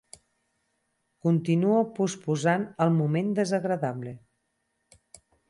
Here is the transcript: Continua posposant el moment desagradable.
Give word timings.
Continua 1.27 1.83
posposant 1.99 2.65
el 2.87 2.95
moment 2.97 3.31
desagradable. 3.41 4.17